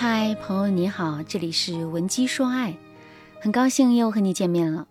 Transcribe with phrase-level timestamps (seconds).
[0.00, 2.72] 嗨，朋友你好，这里是文姬说爱，
[3.40, 4.86] 很高兴又和你见面了。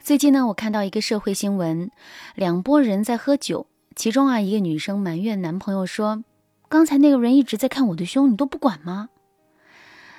[0.00, 1.90] 最近呢，我看到一个社会新闻，
[2.34, 6.24] 两拨人在喝酒，其中啊，一个女生埋怨男朋友说
[6.70, 9.10] ：“刚才那个人一直在看我的胸，你都不管吗？”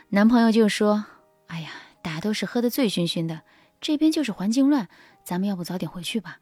[0.10, 1.06] 男朋友就说
[1.48, 1.72] ：“哎呀，
[2.04, 3.42] 大家都是喝得醉醺醺的，
[3.82, 4.88] 这边就是环境乱，
[5.24, 6.38] 咱们要不早点回去吧。”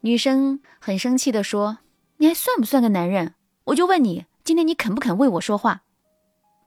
[0.00, 1.76] 女生很生气地说
[2.16, 3.34] ：“你还算不算个男人？
[3.64, 5.82] 我就问你，今天你肯不肯为我说话？”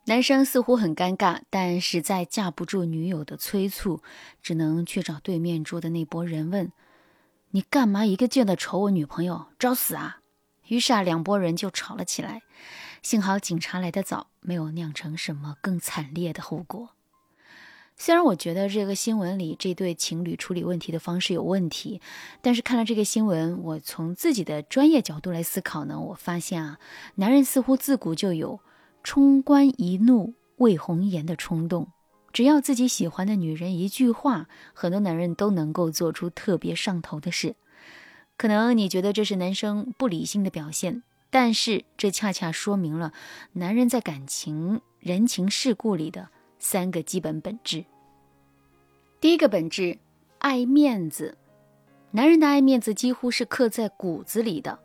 [0.10, 4.02] 男生似乎很尴尬，但实在架不住女友的催促，
[4.42, 6.72] 只能去找对面桌的那拨人问
[7.52, 9.48] ：“你干嘛一个劲的瞅我女朋友？
[9.60, 10.20] 找死啊！”
[10.70, 12.42] 于是啊，两拨人就吵了起来。
[13.04, 16.92] 幸好警察来得早，没有酿成什么更惨烈的后果。
[17.98, 22.00] 虽然我觉得这个新闻里这对情侣处理问题的方式有问题，
[22.42, 26.80] 但是看了这个新闻，我从自己的专业角度来思考呢，我发现啊，
[27.16, 28.62] 男人似乎自古就有。
[29.10, 31.94] 冲冠一怒为红颜的冲动，
[32.34, 37.56] 只要自己喜欢的女人一句话，很多男人都能够做出特别上头的事。
[38.36, 43.14] 可能你觉得这是男生不理性的表现，但是这恰恰说明了
[43.54, 46.28] 男人在感情、人情世故里的
[46.60, 47.86] 三个基本本质。
[49.22, 50.00] 第一个本质，
[50.40, 51.38] 爱面子。
[52.12, 54.78] 男人的爱面子几乎是刻在骨子里的，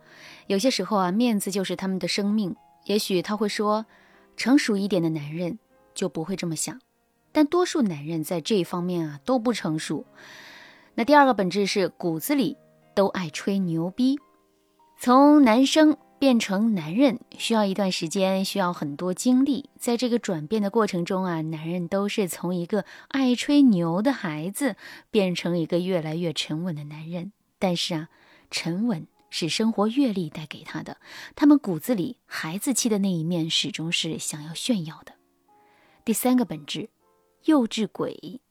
[0.47, 2.55] 有些时候啊，面子就是他们的生命。
[2.85, 3.85] 也许他会说。
[4.35, 5.59] 成熟一点的男人
[5.93, 6.79] 就不会这么想，
[7.31, 10.05] 但多数男人在这一方面啊都不成熟。
[10.95, 12.57] 那第二个本质是骨子里
[12.95, 14.17] 都爱吹牛逼。
[14.99, 19.69] 从男生变成男人需要一段时间，需要很多精力。
[19.77, 24.75] 在这个转变的过程中啊，男人都是从一个爱吹牛的孩子
[25.11, 27.33] 变成一个越来越沉稳的男人。
[27.59, 28.09] 但是啊，
[28.49, 29.07] 沉稳。
[29.35, 30.97] 是生活阅历带给他的，
[31.35, 35.15] 他们骨子里孩子气的那一面始终是想要炫耀的。
[36.05, 36.91] 第三个本质，
[37.45, 38.41] 幼稚鬼。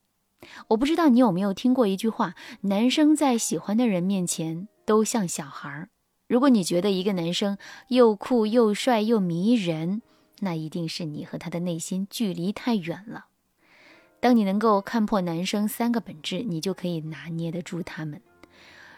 [0.66, 5.88] 我不知道你有没有听过一句话：男生在喜欢的人面前都像小孩儿。
[6.26, 10.02] 如果你觉得一个男生又酷又帅又迷人，
[10.40, 13.26] 那一定是你和他的内心距离太远了。
[14.18, 18.20] 当你能够看破男生三个本质，你就可以拿捏得住他们。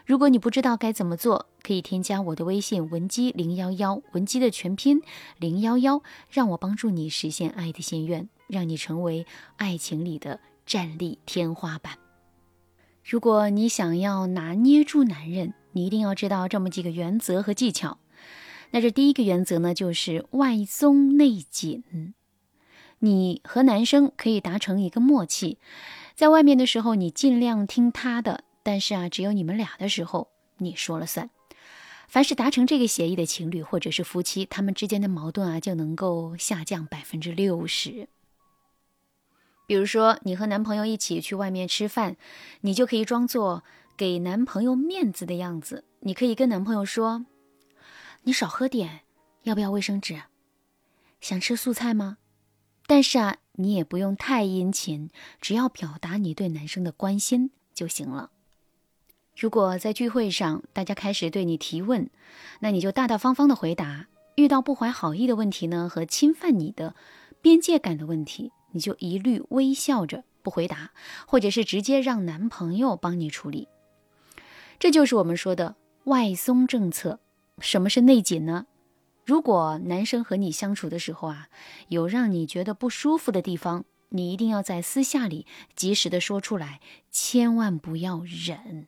[0.05, 5.01] 如果你不知道该怎么做，可以添加我的微信文姬零幺幺，文姬的全拼
[5.39, 9.25] 零幺幺，让我帮助你实现爱的心愿，让你成为
[9.57, 11.97] 爱情里的战力天花板。
[13.03, 17.97] 如果你想要拿捏住男人，你一定要知道这么几个原则和技巧。
[18.71, 21.83] 那这第一个原则呢，就是外松内紧。
[22.99, 25.57] 你和男生可以达成一个默契，
[26.15, 28.44] 在外面的时候，你尽量听他的。
[28.65, 31.29] 但是啊，只有你们俩的时候，你说了算。
[32.07, 38.07] 凡是达成这个协议的情侣或者是夫妻，他们之间的矛盾啊就能够下降百分之六十。
[39.67, 42.17] 比如说，你和男朋友一起去外面吃饭，
[42.61, 43.63] 你就可以装作
[43.95, 45.83] 给男朋友面子的样子。
[45.99, 47.27] 你可以跟男朋友说
[48.25, 49.01] ：“你少喝点，
[49.43, 50.23] 要不要卫生纸？
[51.21, 52.17] 想吃素菜吗？”
[52.87, 58.31] 但是啊，你也不用太殷勤，只要表达你对男生的关心就行了。
[59.37, 62.09] 如果在聚会上，大家开始对你提问，
[62.61, 64.07] 那你就大大方方的回答。
[64.35, 66.95] 遇到不怀好意的问题呢，和侵犯你的
[67.41, 70.91] 边界感的问题，你就一律微笑着不回答，
[71.27, 73.67] 或者是直接让男朋友帮你处理。
[74.79, 75.75] 这就是我们说的
[76.05, 77.19] 外松政策。
[77.59, 78.67] 什么是内紧呢？
[79.25, 81.49] 如果男生和你相处的时候啊，
[81.89, 86.79] 有让你觉得不舒服的地方，你一定要在私下里及时的说出来，
[87.11, 88.87] 千万不要忍。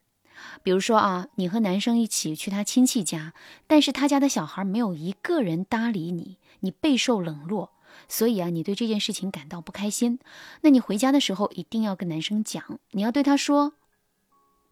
[0.63, 3.33] 比如说啊，你和男生一起去他亲戚家，
[3.67, 7.71] 但是他家的小孩没有一个人搭理你，你备受冷落，
[8.07, 10.19] 所以啊，你对这件事情感到不开心。
[10.61, 13.73] 那你回家的时候一定要跟男生讲，你要对他说：“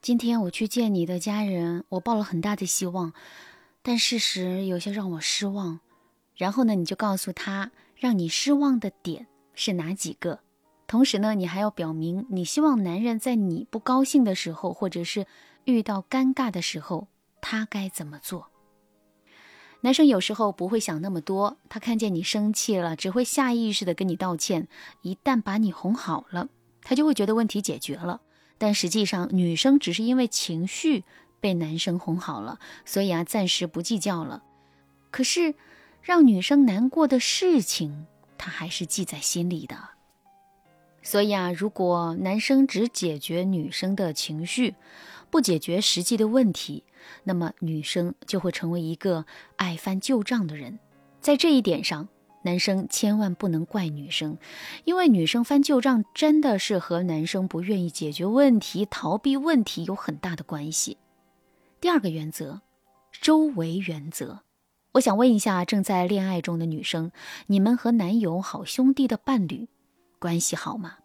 [0.02, 3.14] 今天我去见你的家人，我抱了很大的希望，
[3.82, 5.80] 但事实有些让我失望。”
[6.36, 10.40] 然后呢，你就告诉他，让你失望的点是哪几个。
[10.86, 15.26] 同时呢，你还要表明你希望男人在你不高兴的时候，或者是
[15.66, 17.08] 遇到尴尬的时候，
[17.42, 18.50] 他该怎么做？
[19.82, 24.68] 男生有时候不会想那么多，他看见你生气了，只会下意识的跟你道歉。
[25.02, 26.50] 一旦把你哄好了，
[26.82, 28.22] 他就会觉得问题解决了。
[28.58, 31.04] 但实际上，女生只是因为情绪
[31.40, 34.44] 被男生哄好了，所以啊，暂时不计较了。
[35.12, 35.56] 可是，
[36.02, 38.08] 让女生难过的事情，
[38.38, 39.95] 他还是记在心里的。
[41.06, 44.74] 所以啊，如果男生只解决女生的情绪，
[45.30, 46.84] 不解决实际的问题，
[47.26, 50.80] 那么女生就会成为一个爱翻旧账的人。
[51.22, 52.10] 在这一点上，
[52.42, 54.40] 男生千万不能怪女生，
[54.84, 60.98] 因为女生翻旧账真的是和男生不愿意解决问题、逃避问题有很大的关系。
[61.80, 62.62] 第二个原则，
[63.12, 64.40] 周围原则。
[64.94, 67.12] 我想问一下正在恋爱中的女生，
[67.46, 69.68] 你们和男友、好兄弟的伴侣
[70.26, 70.96] 关系好吗？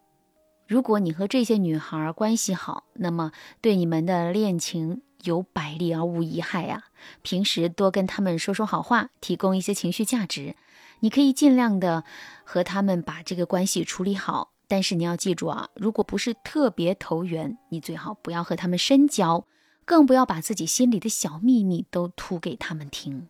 [0.67, 6.85] 如果你和这些女孩关系好，那么对你们的恋情有百利而无一害啊！
[7.21, 10.57] 平时多跟他们说说好话，提供一些情绪价值。
[11.01, 12.03] 你可以尽量的
[12.45, 19.45] 和他们把这个关系处理好，但是你要记住啊，如果不是特别投缘，你最好不要和他们深交，
[19.85, 23.29] 更不要把自己心里的小秘密都吐给他们听。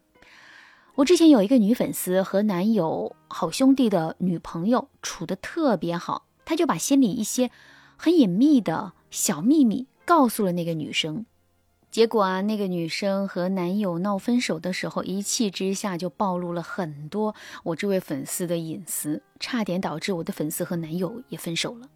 [0.96, 6.26] 我之前有一个女粉丝和男友好兄弟的女朋友处得特别好。
[6.44, 7.52] 他就把心里一些
[7.96, 11.24] 很隐秘的小秘密告诉了那个女生，
[11.92, 21.88] 结果啊，那个女生和男友闹分手的时候，一气之下就暴露了很多我这位粉丝的隐私，差点导致我的粉丝和男友也分手了。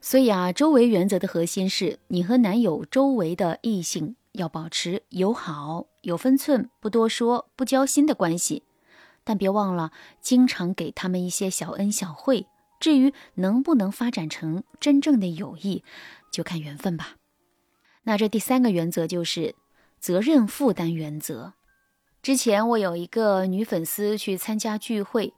[0.00, 8.62] 所以啊，周围原则的核心是你和男友周围的异性要保持友好、有分寸、不多说、不交心的关系，
[9.24, 9.90] 但别忘了
[10.20, 12.46] 经常给他们一些小恩小惠。
[12.80, 15.82] 至于能不能发展成真正的友谊，
[16.30, 17.16] 就看缘分吧。
[18.02, 19.54] 那这第三个原则就是
[19.98, 21.54] 责任负担原则。
[22.20, 25.32] 之前我有一个女粉丝去参加聚会，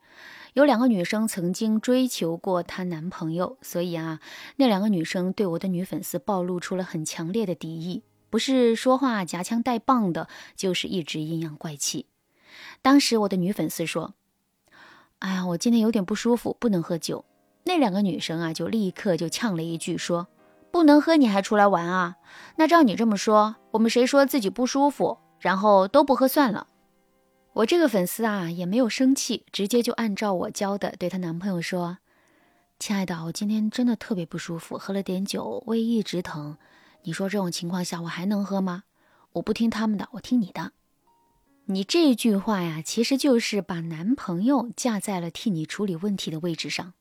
[0.55, 4.21] 有两个女生曾经追求过她男朋友，所以啊，
[4.57, 12.07] 那两个女生对我的女粉丝暴露出了很强烈的敌意，不是说话夹枪带棒的，就是一直阴阳怪气。
[12.83, 14.15] 当时我的女粉丝说
[15.21, 17.25] ：“哎呀，我今天有点不舒服，不能喝酒。”
[17.65, 20.29] 那两个女生啊，就立刻就呛了一句，说
[20.71, 22.17] ：“不能喝你还出来玩啊？
[22.57, 26.69] 那照你这么说，我们谁说自己不舒服，然后都不喝算了？”
[27.55, 31.99] 我这个粉丝啊，也没有生气，直接就按照我教的，对她男朋友说
[32.79, 36.59] ：“亲爱的，我今天真的特别不舒服，喝了点酒，胃一直疼。
[37.07, 38.83] 你说这种情况下我还能喝吗？
[39.35, 40.73] 我不听他们的，我听你的。”
[41.67, 46.95] 你这句话呀，其实就是把男朋友架在了替你处理问题的位置上。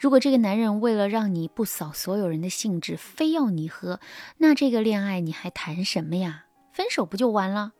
[0.00, 4.00] 如果这个男人为了让你不扫所有人的兴致，非要你喝，
[4.38, 6.46] 那这个恋爱你还谈什么呀？
[6.72, 7.72] 分手不就完了？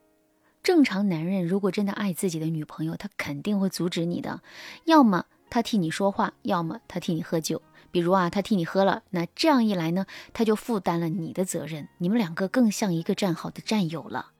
[0.62, 4.42] 正常男人如果真的爱自己的女朋友，他肯定会阻止你的。
[4.84, 7.62] 要么他替你说话，要么他替你喝酒。
[7.93, 14.33] 比如啊，他替你喝了，那这样一来呢，他就负担了你的责任，你们两个更像一个战好的战友了。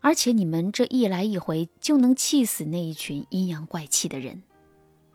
[0.00, 4.42] 而且你们这一来一回就能气死那一群阴阳怪气的人。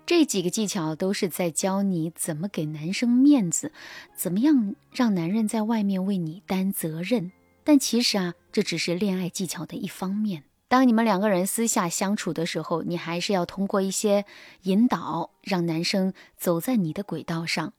[0.06, 3.71] 这几个技巧都是在教你怎么给男生面子，
[4.13, 7.31] 怎么样让男人在外面为你担责任。
[7.63, 10.44] 但其实啊，这只是恋爱技巧的一方面。
[10.73, 14.25] 当你们两个人私下相处的时候，你还是要通过一些
[14.63, 17.73] 引导，让男生走在你的轨道上，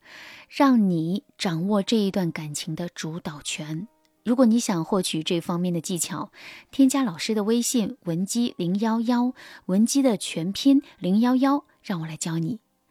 [0.49, 3.88] 让你掌握这一段感情的主导权。
[4.25, 6.31] 如果你想获取这方面的技巧，
[6.70, 9.32] 添加老师的微信文姬零幺幺，
[9.67, 12.61] 文姬的全拼零幺幺，让我来教你。